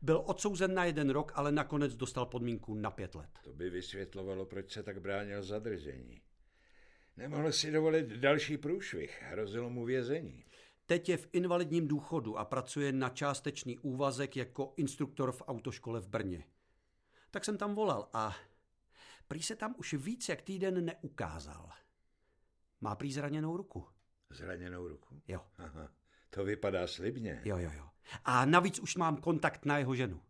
Byl 0.02 0.24
odsouzen 0.26 0.74
na 0.74 0.86
jeden 0.86 1.10
rok, 1.10 1.32
ale 1.36 1.52
nakonec 1.52 1.96
dostal 1.96 2.26
podmínku 2.26 2.76
na 2.76 2.92
pět 2.92 3.16
let. 3.16 3.30
To 3.44 3.54
by 3.54 3.70
vysvětlovalo, 3.70 4.46
proč 4.46 4.72
se 4.72 4.84
tak 4.84 5.02
bránil 5.02 5.44
zadržení. 5.44 6.22
Nemohl 7.20 7.52
si 7.52 7.72
dovolit 7.72 8.08
další 8.08 8.58
průšvih, 8.58 9.22
hrozilo 9.22 9.70
mu 9.70 9.86
vězení. 9.86 10.46
Teď 10.86 11.10
je 11.10 11.18
v 11.18 11.28
invalidním 11.34 11.88
důchodu 11.88 12.38
a 12.38 12.46
pracuje 12.46 12.92
na 12.92 13.10
částečný 13.10 13.78
úvazek 13.78 14.36
jako 14.38 14.74
instruktor 14.78 15.32
v 15.32 15.42
autoškole 15.48 16.00
v 16.00 16.08
Brně. 16.08 16.44
Tak 17.32 17.46
jsem 17.46 17.58
tam 17.58 17.76
volal 17.76 18.10
a 18.14 18.36
prý 19.28 19.44
se 19.44 19.56
tam 19.56 19.76
už 19.78 19.94
víc 19.94 20.30
jak 20.30 20.42
týden 20.42 20.86
neukázal. 20.86 21.70
Má 22.82 22.96
prý 22.96 23.14
zraněnou 23.14 23.58
ruku. 23.58 23.86
Zraněnou 24.30 24.88
ruku? 24.88 25.22
Jo. 25.28 25.42
Aha, 25.58 25.92
to 26.30 26.44
vypadá 26.44 26.88
slibně. 26.88 27.42
Jo, 27.46 27.58
jo, 27.58 27.72
jo. 27.78 27.90
A 28.26 28.46
navíc 28.46 28.80
už 28.80 28.96
mám 28.96 29.18
kontakt 29.18 29.66
na 29.66 29.78
jeho 29.78 29.96
ženu. 29.96 30.22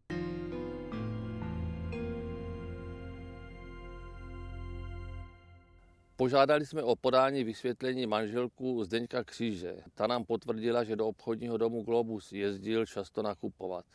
Požádali 6.20 6.66
jsme 6.66 6.84
o 6.84 6.96
podání 6.96 7.44
vysvětlení 7.44 8.08
manželku 8.08 8.84
Zdeňka 8.84 9.24
Kříže. 9.24 9.76
Ta 9.94 10.08
nám 10.08 10.26
potvrdila, 10.26 10.84
že 10.84 10.96
do 10.96 11.08
obchodního 11.08 11.58
domu 11.58 11.84
Globus 11.84 12.32
jezdil 12.32 12.86
často 12.86 13.22
nakupovat. 13.22 13.86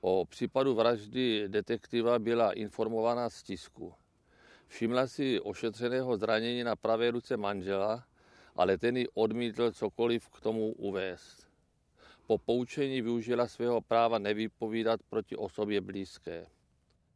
O 0.00 0.24
případu 0.24 0.74
vraždy 0.74 1.44
detektiva 1.48 2.18
byla 2.18 2.52
informována 2.52 3.30
z 3.30 3.42
tisku. 3.42 3.94
Všimla 4.66 5.06
si 5.06 5.40
ošetřeného 5.40 6.16
zranění 6.16 6.64
na 6.64 6.76
pravé 6.76 7.10
ruce 7.10 7.36
manžela, 7.36 8.04
ale 8.56 8.78
ten 8.78 8.96
ji 8.96 9.08
odmítl 9.14 9.72
cokoliv 9.72 10.28
k 10.28 10.40
tomu 10.40 10.72
uvést. 10.72 11.46
Po 12.26 12.38
poučení 12.38 13.02
využila 13.02 13.46
svého 13.46 13.80
práva 13.80 14.18
nevypovídat 14.18 15.00
proti 15.10 15.36
osobě 15.36 15.80
blízké. 15.80 16.46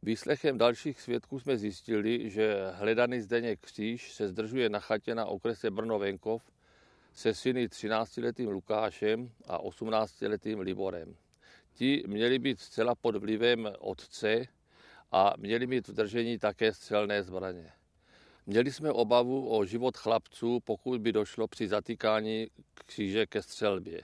Výslechem 0.07 0.57
dalších 0.57 1.01
svědků 1.01 1.39
jsme 1.39 1.57
zjistili, 1.57 2.29
že 2.29 2.55
hledaný 2.73 3.21
Zdeněk 3.21 3.59
Kříž 3.59 4.11
se 4.13 4.27
zdržuje 4.27 4.69
na 4.69 4.79
chatě 4.79 5.15
na 5.15 5.25
okrese 5.25 5.71
Brno-Venkov 5.71 6.41
se 7.13 7.33
syny 7.33 7.67
13-letým 7.67 8.49
Lukášem 8.49 9.31
a 9.45 9.59
18-letým 9.59 10.59
Liborem. 10.59 11.15
Ti 11.73 12.03
měli 12.07 12.39
být 12.39 12.59
zcela 12.59 12.95
pod 12.95 13.15
vlivem 13.15 13.73
otce 13.79 14.45
a 15.11 15.33
měli 15.37 15.67
mít 15.67 15.87
v 15.87 15.93
držení 15.93 16.39
také 16.39 16.73
střelné 16.73 17.23
zbraně. 17.23 17.71
Měli 18.45 18.71
jsme 18.71 18.91
obavu 18.91 19.57
o 19.57 19.65
život 19.65 19.97
chlapců, 19.97 20.59
pokud 20.59 21.01
by 21.01 21.11
došlo 21.11 21.47
při 21.47 21.67
zatýkání 21.67 22.47
kříže 22.73 23.25
ke 23.25 23.41
střelbě. 23.41 24.01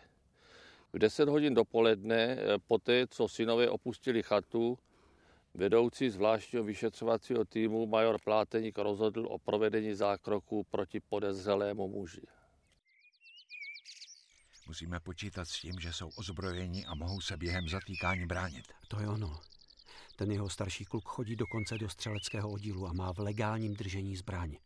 V 0.93 0.99
10 0.99 1.29
hodin 1.29 1.53
dopoledne, 1.53 2.37
poté 2.67 3.07
co 3.07 3.27
synové 3.27 3.69
opustili 3.69 4.23
chatu, 4.23 4.77
vedoucí 5.53 6.09
zvláštního 6.09 6.63
vyšetřovacího 6.63 7.45
týmu 7.45 7.87
major 7.87 8.21
Pláteník 8.23 8.77
rozhodl 8.77 9.27
o 9.29 9.37
provedení 9.37 9.95
zákroku 9.95 10.63
proti 10.63 10.99
podezřelému 10.99 11.87
muži. 11.87 12.21
Musíme 14.67 14.99
počítat 14.99 15.45
s 15.45 15.59
tím, 15.59 15.79
že 15.79 15.93
jsou 15.93 16.09
ozbrojeni 16.17 16.85
a 16.85 16.95
mohou 16.95 17.21
se 17.21 17.37
během 17.37 17.67
zatýkání 17.69 18.25
bránit. 18.25 18.73
To 18.87 18.99
je 18.99 19.07
ono. 19.07 19.41
Ten 20.15 20.31
jeho 20.31 20.49
starší 20.49 20.85
kluk 20.85 21.03
chodí 21.07 21.35
dokonce 21.35 21.77
do 21.77 21.89
střeleckého 21.89 22.51
oddílu 22.51 22.87
a 22.87 22.93
má 22.93 23.13
v 23.13 23.19
legálním 23.19 23.73
držení 23.73 24.15
zbraň. 24.15 24.57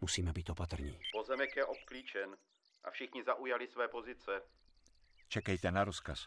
Musíme 0.00 0.32
být 0.32 0.50
opatrní. 0.50 0.98
Pozemek 1.12 1.56
je 1.56 1.64
obklíčen 1.64 2.36
a 2.84 2.90
všichni 2.90 3.24
zaujali 3.24 3.68
své 3.68 3.88
pozice. 3.88 4.42
Čekejte 5.28 5.70
na 5.70 5.84
rozkaz. 5.84 6.26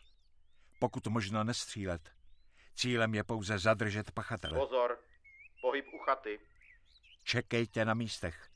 Pokud 0.79 1.07
možno 1.07 1.43
nestřílet. 1.43 2.22
Cílem 2.75 3.15
je 3.15 3.23
pouze 3.23 3.59
zadržet 3.59 4.11
pachatele. 4.11 4.59
Pozor, 4.59 4.99
pohyb 5.61 5.85
u 5.93 5.97
chaty. 5.97 6.39
Čekejte 7.23 7.85
na 7.85 7.93
místech. 7.93 8.49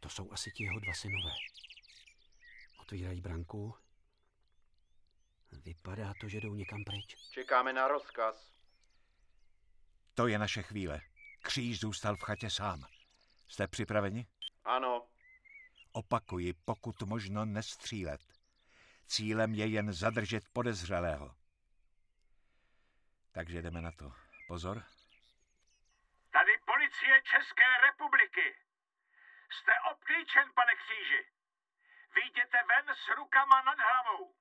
To 0.00 0.08
jsou 0.08 0.32
asi 0.32 0.50
ti 0.50 0.64
jeho 0.64 0.80
dva 0.80 0.92
synové. 0.94 1.30
Otvírají 2.80 3.20
branku. 3.20 3.74
Vypadá 5.64 6.12
to, 6.20 6.28
že 6.28 6.40
jdou 6.40 6.54
někam 6.54 6.84
pryč. 6.84 7.16
Čekáme 7.30 7.72
na 7.72 7.88
rozkaz. 7.88 8.52
To 10.14 10.26
je 10.26 10.38
naše 10.38 10.62
chvíle. 10.62 11.00
Kříž 11.42 11.80
zůstal 11.80 12.16
v 12.16 12.22
chatě 12.22 12.50
sám. 12.50 12.84
Jste 13.48 13.68
připraveni? 13.68 14.26
Ano. 14.64 15.06
Opakuji, 15.92 16.52
pokud 16.52 17.02
možno 17.02 17.44
nestřílet. 17.44 18.20
Cílem 19.06 19.54
je 19.54 19.66
jen 19.66 19.92
zadržet 19.92 20.44
podezřelého. 20.52 21.34
Takže 23.32 23.62
jdeme 23.62 23.80
na 23.80 23.92
to. 23.92 24.12
Pozor. 24.48 24.82
Tady 26.32 26.52
policie 26.64 27.14
České 27.32 27.68
republiky. 27.86 28.46
Jste 29.50 29.72
obklíčen, 29.92 30.46
pane 30.54 30.72
kříži. 30.80 31.22
Vyjděte 32.14 32.58
ven 32.70 32.94
s 32.94 33.16
rukama 33.16 33.62
nad 33.62 33.78
hlavou. 33.78 34.34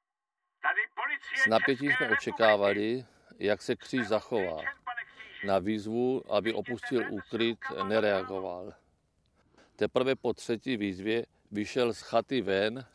Tady 0.61 0.81
policie 0.95 1.43
S 1.43 1.47
napětím 1.47 1.91
jsme 1.91 2.09
očekávali, 2.09 3.05
jak 3.39 3.61
se 3.61 3.75
kříž 3.75 4.07
zachová. 4.07 4.61
Na 5.43 5.59
výzvu, 5.59 6.33
aby 6.33 6.53
opustil 6.53 7.03
úkryt, 7.09 7.59
nereagoval. 7.87 8.73
Teprve 9.75 10.15
po 10.15 10.33
třetí 10.33 10.77
výzvě 10.77 11.25
vyšel 11.51 11.93
z 11.93 12.01
chaty 12.01 12.41
ven, 12.41 12.85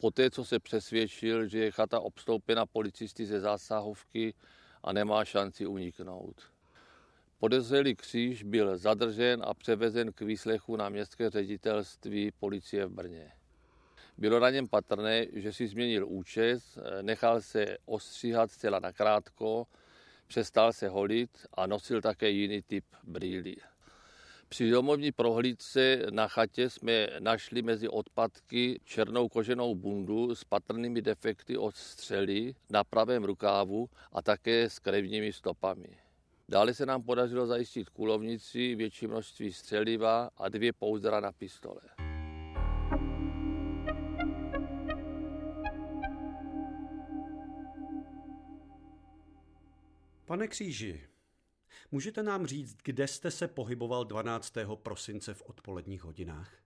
poté 0.00 0.30
co 0.30 0.44
se 0.44 0.58
přesvědčil, 0.58 1.48
že 1.48 1.58
je 1.58 1.70
chata 1.70 2.00
obstoupena 2.00 2.66
policisty 2.66 3.26
ze 3.26 3.40
zásahovky 3.40 4.34
a 4.82 4.92
nemá 4.92 5.24
šanci 5.24 5.66
uniknout. 5.66 6.42
Podezřelý 7.38 7.94
kříž 7.94 8.42
byl 8.42 8.76
zadržen 8.76 9.42
a 9.46 9.54
převezen 9.54 10.12
k 10.12 10.20
výslechu 10.20 10.76
na 10.76 10.88
městské 10.88 11.30
ředitelství 11.30 12.30
policie 12.40 12.86
v 12.86 12.90
Brně. 12.90 13.32
Bylo 14.18 14.40
na 14.40 14.50
něm 14.50 14.68
patrné, 14.68 15.26
že 15.32 15.52
si 15.52 15.68
změnil 15.68 16.06
účes, 16.08 16.78
nechal 17.02 17.40
se 17.40 17.76
ostříhat 17.84 18.50
zcela 18.50 18.78
nakrátko, 18.78 19.66
přestal 20.26 20.72
se 20.72 20.88
holit 20.88 21.46
a 21.54 21.66
nosil 21.66 22.00
také 22.00 22.30
jiný 22.30 22.62
typ 22.62 22.84
brýlí. 23.02 23.56
Při 24.52 24.70
domovní 24.70 25.12
prohlídce 25.12 26.06
na 26.10 26.28
chatě 26.28 26.70
jsme 26.70 27.08
našli 27.18 27.62
mezi 27.62 27.88
odpadky 27.88 28.80
černou 28.84 29.28
koženou 29.28 29.74
bundu 29.74 30.34
s 30.34 30.44
patrnými 30.44 31.02
defekty 31.02 31.56
od 31.56 31.76
střely 31.76 32.54
na 32.70 32.84
pravém 32.84 33.24
rukávu 33.24 33.88
a 34.12 34.22
také 34.22 34.70
s 34.70 34.78
krevními 34.78 35.32
stopami. 35.32 35.88
Dále 36.48 36.74
se 36.74 36.86
nám 36.86 37.02
podařilo 37.02 37.46
zajistit 37.46 37.88
kulovnici, 37.88 38.74
větší 38.74 39.06
množství 39.06 39.52
střeliva 39.52 40.30
a 40.36 40.48
dvě 40.48 40.72
pouzdra 40.72 41.20
na 41.20 41.32
pistole. 41.32 41.80
Pane 50.24 50.48
Kříži, 50.48 51.00
můžete 51.92 52.22
nám 52.22 52.46
říct, 52.46 52.76
kde 52.84 53.08
jste 53.08 53.30
se 53.30 53.48
pohyboval 53.48 54.04
12. 54.04 54.54
prosince 54.82 55.34
v 55.34 55.42
odpoledních 55.42 56.02
hodinách? 56.02 56.62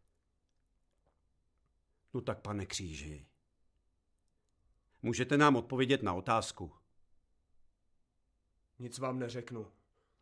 No 2.14 2.20
tak, 2.20 2.40
pane 2.40 2.66
Kříži, 2.66 3.26
můžete 5.02 5.36
nám 5.36 5.56
odpovědět 5.56 6.02
na 6.02 6.14
otázku. 6.14 6.72
Nic 8.78 8.98
vám 8.98 9.18
neřeknu. 9.18 9.66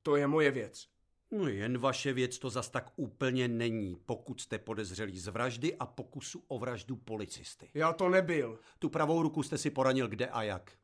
To 0.03 0.17
je 0.17 0.27
moje 0.27 0.51
věc. 0.51 0.89
No 1.31 1.49
jen 1.49 1.79
vaše 1.79 2.13
věc 2.13 2.39
to 2.39 2.51
zas 2.51 2.71
tak 2.71 2.93
úplně 2.97 3.49
není, 3.49 3.97
pokud 4.07 4.41
jste 4.41 4.59
podezřelí 4.59 5.19
z 5.19 5.29
vraždy 5.29 5.77
a 5.77 5.87
pokusu 5.87 6.45
o 6.49 6.59
vraždu 6.59 6.97
policisty. 6.97 7.71
Já 7.75 7.93
to 7.93 8.09
nebyl. 8.09 8.59
Tu 8.79 8.89
pravou 8.89 9.23
ruku 9.23 9.43
jste 9.43 9.59
si 9.59 9.71
poranil 9.71 10.09
kde 10.09 10.27
a 10.27 10.43
jak? 10.43 10.79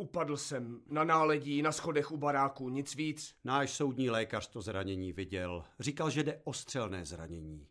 Upadl 0.00 0.36
jsem 0.36 0.80
na 0.86 1.04
náledí, 1.04 1.62
na 1.62 1.72
schodech 1.72 2.12
u 2.12 2.16
baráku, 2.16 2.68
nic 2.68 2.94
víc. 2.94 3.34
Náš 3.44 3.70
soudní 3.70 4.10
lékař 4.10 4.48
to 4.48 4.60
zranění 4.60 5.12
viděl. 5.12 5.64
Říkal, 5.80 6.10
že 6.10 6.22
jde 6.22 6.40
o 6.44 6.52
střelné 6.52 7.06
zranění. 7.06 7.66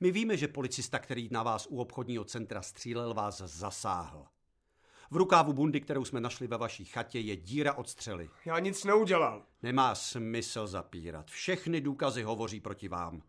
My 0.00 0.10
víme, 0.10 0.36
že 0.36 0.48
policista, 0.48 0.98
který 0.98 1.28
na 1.30 1.42
vás 1.42 1.66
u 1.70 1.80
obchodního 1.80 2.24
centra 2.24 2.62
střílel, 2.62 3.14
vás 3.14 3.40
zasáhl. 3.40 4.26
V 5.10 5.16
rukávu 5.16 5.52
bundy, 5.52 5.80
kterou 5.80 6.04
jsme 6.04 6.20
našli 6.20 6.46
ve 6.46 6.56
vaší 6.56 6.84
chatě, 6.84 7.18
je 7.20 7.36
díra 7.36 7.72
od 7.74 7.88
střely. 7.88 8.30
Já 8.44 8.58
nic 8.58 8.84
neudělal. 8.84 9.46
Nemá 9.62 9.94
smysl 9.94 10.66
zapírat. 10.66 11.30
Všechny 11.30 11.80
důkazy 11.80 12.22
hovoří 12.22 12.60
proti 12.60 12.88
vám. 12.88 13.22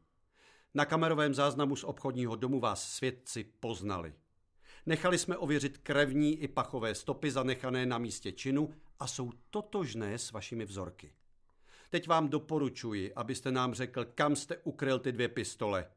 Na 0.74 0.86
kamerovém 0.86 1.34
záznamu 1.34 1.76
z 1.76 1.84
obchodního 1.84 2.36
domu 2.36 2.60
vás 2.60 2.92
svědci 2.92 3.44
poznali. 3.44 4.14
Nechali 4.88 5.18
jsme 5.18 5.38
ověřit 5.38 5.78
krevní 5.78 6.42
i 6.42 6.48
pachové 6.48 6.96
stopy 6.96 7.32
zanechané 7.32 7.86
na 7.86 7.98
místě 7.98 8.32
činu 8.32 8.70
a 9.00 9.08
jsou 9.08 9.32
totožné 9.50 10.18
s 10.18 10.32
vašimi 10.32 10.66
vzorky. 10.66 11.14
Teď 11.90 12.08
vám 12.08 12.30
doporučuji, 12.30 13.14
abyste 13.14 13.52
nám 13.52 13.74
řekl, 13.74 14.06
kam 14.06 14.36
jste 14.36 14.58
ukryl 14.58 15.00
ty 15.00 15.12
dvě 15.12 15.28
pistole. 15.28 15.88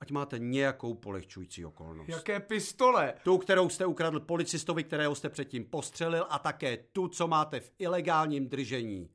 Ať 0.00 0.10
máte 0.10 0.38
nějakou 0.38 0.94
polehčující 0.94 1.64
okolnost. 1.64 2.08
Jaké 2.08 2.40
pistole? 2.40 3.14
Tu, 3.24 3.38
kterou 3.38 3.68
jste 3.68 3.86
ukradl 3.86 4.20
policistovi, 4.20 4.84
kterého 4.84 5.14
jste 5.14 5.28
předtím 5.28 5.64
postřelil 5.64 6.26
a 6.30 6.38
také 6.38 6.76
tu, 6.76 7.08
co 7.08 7.28
máte 7.28 7.60
v 7.60 7.72
ilegálním 7.78 8.48
držení. 8.48 9.10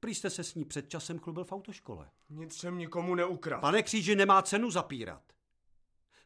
Prý 0.00 0.14
jste 0.14 0.30
se 0.30 0.44
s 0.44 0.54
ní 0.54 0.64
před 0.64 0.88
časem 0.88 1.18
chlubil 1.18 1.44
v 1.44 1.52
autoškole. 1.52 2.10
Nic 2.30 2.56
jsem 2.56 2.78
nikomu 2.78 3.14
neukradl. 3.14 3.60
Pane 3.60 3.82
Kříži, 3.82 4.16
nemá 4.16 4.42
cenu 4.42 4.70
zapírat. 4.70 5.31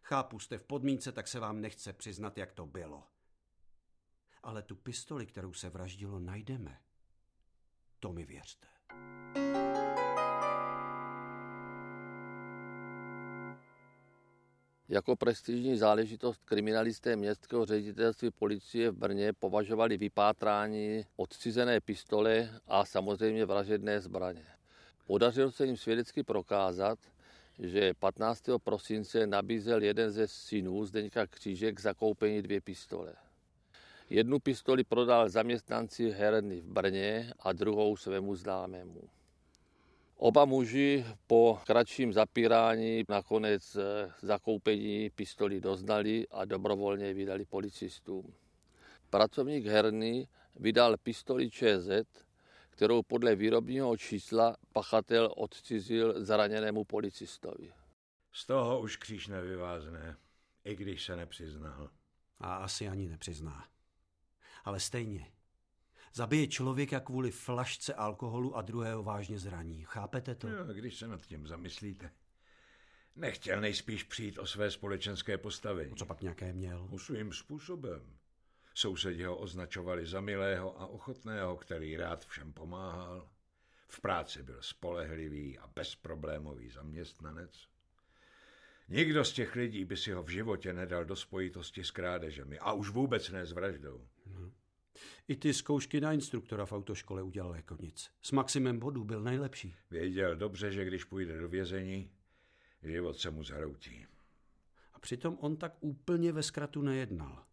Chápu, 0.08 0.38
jste 0.38 0.58
v 0.58 0.64
podmínce, 0.64 1.12
tak 1.12 1.28
se 1.28 1.40
vám 1.40 1.60
nechce 1.60 1.92
přiznat, 1.92 2.38
jak 2.38 2.52
to 2.52 2.66
bylo. 2.66 3.02
Ale 4.42 4.62
tu 4.62 4.76
pistoli, 4.76 5.26
kterou 5.26 5.52
se 5.52 5.70
vraždilo, 5.70 6.18
najdeme. 6.18 6.78
To 8.00 8.12
mi 8.12 8.24
věřte. 8.24 8.66
Jako 14.88 15.16
prestižní 15.16 15.76
záležitost 15.76 16.44
kriminalisté 16.44 17.16
městského 17.16 17.66
ředitelství 17.66 18.30
policie 18.30 18.90
v 18.90 18.96
Brně 18.96 19.32
považovali 19.32 19.96
vypátrání 19.96 21.04
odcizené 21.16 21.80
pistole 21.80 22.60
a 22.66 22.84
samozřejmě 22.84 23.44
vražedné 23.44 24.00
zbraně. 24.00 24.46
Podařilo 25.06 25.50
se 25.52 25.66
jim 25.66 25.76
svědecky 25.76 26.22
prokázat, 26.22 26.98
že 27.58 27.94
15. 27.94 28.42
prosince 28.64 29.26
nabízel 29.26 29.82
jeden 29.82 30.10
ze 30.10 30.28
synů 30.28 30.84
Zdeňka 30.84 31.26
Křížek 31.26 31.80
zakoupení 31.80 32.42
dvě 32.42 32.60
pistole. 32.60 33.12
Jednu 34.10 34.38
pistoli 34.38 34.84
prodal 34.84 35.28
zaměstnanci 35.28 36.10
herny 36.10 36.60
v 36.60 36.68
Brně 36.68 37.32
a 37.40 37.52
druhou 37.52 37.96
svému 37.96 38.34
známému. 38.36 39.02
Oba 40.16 40.44
muži 40.44 41.04
po 41.26 41.58
kratším 41.66 42.12
zapírání 42.12 43.04
nakonec 43.08 43.76
zakoupení 44.22 45.10
pistoli 45.10 45.60
doznali 45.60 46.26
a 46.30 46.44
dobrovolně 46.44 47.14
vydali 47.14 47.44
policistům. 47.44 48.34
Pracovník 49.10 49.66
herny 49.66 50.28
vydal 50.56 50.96
pistoli 50.96 51.50
ČZ, 51.50 51.88
kterou 52.76 53.02
podle 53.02 53.36
výrobního 53.36 53.96
čísla 53.96 54.56
pachatel 54.72 55.32
odcizil 55.36 56.24
zraněnému 56.24 56.84
policistovi. 56.84 57.72
Z 58.32 58.46
toho 58.46 58.80
už 58.80 58.96
kříž 58.96 59.26
nevyvázne, 59.26 60.16
i 60.64 60.76
když 60.76 61.04
se 61.04 61.16
nepřiznal. 61.16 61.90
A 62.38 62.56
asi 62.56 62.88
ani 62.88 63.08
nepřizná. 63.08 63.68
Ale 64.64 64.80
stejně. 64.80 65.32
Zabije 66.14 66.48
člověka 66.48 67.00
kvůli 67.00 67.30
flašce 67.30 67.94
alkoholu 67.94 68.56
a 68.56 68.62
druhého 68.62 69.02
vážně 69.02 69.38
zraní. 69.38 69.84
Chápete 69.84 70.34
to? 70.34 70.48
No, 70.48 70.74
když 70.74 70.96
se 70.96 71.08
nad 71.08 71.26
tím 71.26 71.46
zamyslíte. 71.46 72.10
Nechtěl 73.16 73.60
nejspíš 73.60 74.02
přijít 74.02 74.38
o 74.38 74.46
své 74.46 74.70
společenské 74.70 75.38
postavení. 75.38 75.96
Co 75.96 76.06
pak 76.06 76.20
nějaké 76.20 76.52
měl? 76.52 76.88
No, 76.90 76.98
svým 76.98 77.32
způsobem. 77.32 78.16
Sousedi 78.76 79.24
ho 79.24 79.36
označovali 79.36 80.06
za 80.06 80.20
milého 80.20 80.80
a 80.80 80.86
ochotného, 80.86 81.56
který 81.56 81.96
rád 81.96 82.26
všem 82.26 82.52
pomáhal. 82.52 83.28
V 83.88 84.00
práci 84.00 84.42
byl 84.42 84.58
spolehlivý 84.60 85.58
a 85.58 85.66
bezproblémový 85.66 86.70
zaměstnanec. 86.70 87.68
Nikdo 88.88 89.24
z 89.24 89.32
těch 89.32 89.56
lidí 89.56 89.84
by 89.84 89.96
si 89.96 90.12
ho 90.12 90.22
v 90.22 90.28
životě 90.28 90.72
nedal 90.72 91.04
do 91.04 91.16
spojitosti 91.16 91.84
s 91.84 91.90
krádežemi 91.90 92.58
a 92.58 92.72
už 92.72 92.88
vůbec 92.88 93.30
ne 93.30 93.46
s 93.46 93.52
vraždou. 93.52 94.08
Hmm. 94.26 94.52
I 95.28 95.36
ty 95.36 95.54
zkoušky 95.54 96.00
na 96.00 96.12
instruktora 96.12 96.66
v 96.66 96.72
autoškole 96.72 97.22
udělal 97.22 97.54
jako 97.56 97.76
nic. 97.80 98.10
S 98.22 98.32
maximem 98.32 98.78
bodů 98.78 99.04
byl 99.04 99.22
nejlepší. 99.22 99.74
Věděl 99.90 100.36
dobře, 100.36 100.72
že 100.72 100.84
když 100.84 101.04
půjde 101.04 101.40
do 101.40 101.48
vězení, 101.48 102.10
život 102.82 103.18
se 103.18 103.30
mu 103.30 103.44
zhroutí. 103.44 104.06
A 104.94 104.98
přitom 104.98 105.38
on 105.40 105.56
tak 105.56 105.72
úplně 105.80 106.32
ve 106.32 106.42
zkratu 106.42 106.82
nejednal. 106.82 107.46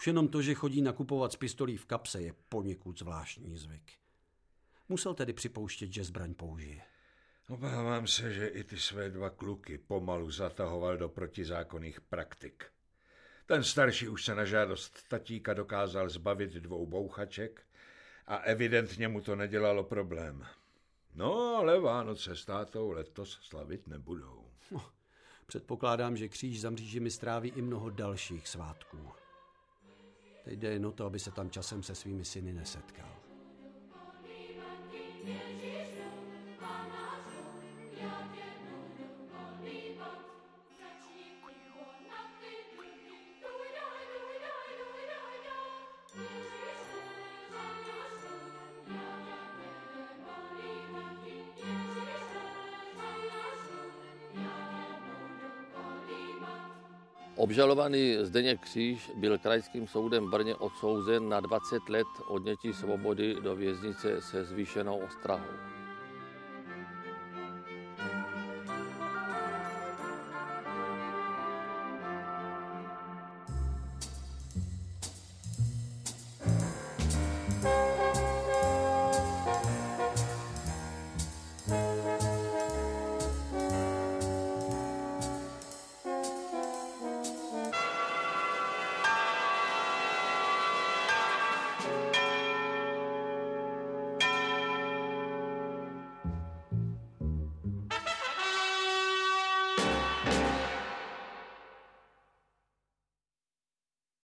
Už 0.00 0.06
jenom 0.06 0.28
to, 0.28 0.42
že 0.42 0.54
chodí 0.54 0.82
nakupovat 0.82 1.32
z 1.32 1.36
pistolí 1.36 1.76
v 1.76 1.86
kapse, 1.86 2.22
je 2.22 2.34
poněkud 2.48 2.98
zvláštní 2.98 3.56
zvyk. 3.56 3.92
Musel 4.88 5.14
tedy 5.14 5.32
připouštět, 5.32 5.92
že 5.92 6.04
zbraň 6.04 6.34
použije. 6.34 6.82
Obávám 7.48 8.06
se, 8.06 8.32
že 8.32 8.46
i 8.46 8.64
ty 8.64 8.78
své 8.78 9.10
dva 9.10 9.30
kluky 9.30 9.78
pomalu 9.78 10.30
zatahoval 10.30 10.96
do 10.96 11.08
protizákonných 11.08 12.00
praktik. 12.00 12.64
Ten 13.46 13.64
starší 13.64 14.08
už 14.08 14.24
se 14.24 14.34
na 14.34 14.44
žádost 14.44 15.08
tatíka 15.08 15.54
dokázal 15.54 16.08
zbavit 16.08 16.50
dvou 16.50 16.86
bouchaček 16.86 17.66
a 18.26 18.36
evidentně 18.36 19.08
mu 19.08 19.20
to 19.20 19.36
nedělalo 19.36 19.84
problém. 19.84 20.46
No, 21.14 21.56
ale 21.56 21.80
Vánoce 21.80 22.36
s 22.36 22.44
tátou 22.44 22.90
letos 22.90 23.38
slavit 23.42 23.86
nebudou. 23.86 24.50
No, 24.70 24.90
předpokládám, 25.46 26.16
že 26.16 26.28
kříž 26.28 26.60
za 26.60 26.70
mřížemi 26.70 27.10
stráví 27.10 27.48
i 27.48 27.62
mnoho 27.62 27.90
dalších 27.90 28.48
svátků. 28.48 28.98
Jde 30.50 30.68
jen 30.68 30.86
o 30.86 30.92
to, 30.92 31.04
aby 31.04 31.18
se 31.18 31.30
tam 31.30 31.50
časem 31.50 31.82
se 31.82 31.94
svými 31.94 32.24
syny 32.24 32.52
nesetkal. 32.52 33.08
Obžalovaný 57.50 58.16
Zdeněk 58.22 58.60
Kříž 58.60 59.10
byl 59.14 59.38
krajským 59.38 59.86
soudem 59.86 60.30
Brně 60.30 60.54
odsouzen 60.56 61.28
na 61.28 61.40
20 61.40 61.88
let 61.88 62.06
odnětí 62.26 62.72
svobody 62.72 63.34
do 63.42 63.56
věznice 63.56 64.22
se 64.22 64.44
zvýšenou 64.44 64.98
ostrahou. 64.98 65.69